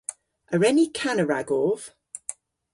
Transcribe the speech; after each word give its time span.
A 0.53 0.55
wren 0.57 0.75
ni 0.77 0.85
kana 0.99 1.23
ragov? 1.29 1.79